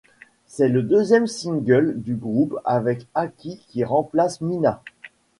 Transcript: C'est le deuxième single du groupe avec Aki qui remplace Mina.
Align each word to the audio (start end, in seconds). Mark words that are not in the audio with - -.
C'est 0.47 0.67
le 0.67 0.81
deuxième 0.81 1.27
single 1.27 1.93
du 2.01 2.15
groupe 2.15 2.57
avec 2.65 3.05
Aki 3.13 3.63
qui 3.69 3.83
remplace 3.83 4.41
Mina. 4.41 4.81